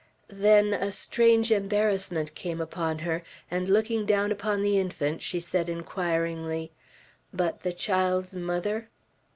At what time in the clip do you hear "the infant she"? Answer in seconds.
4.63-5.39